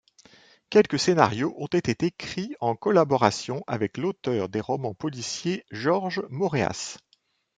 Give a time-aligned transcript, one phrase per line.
[0.71, 6.97] Quelques scénarios ont été écrits en collaboration avec l'auteur de romans policiers Georges Moréas.